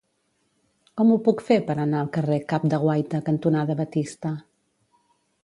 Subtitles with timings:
[1.01, 4.35] Com ho puc fer per anar al carrer Cap de Guaita cantonada Batista?